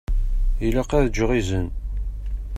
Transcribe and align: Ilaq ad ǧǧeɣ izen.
Ilaq 0.65 0.91
ad 0.97 1.05
ǧǧeɣ 1.11 1.31
izen. 1.39 1.67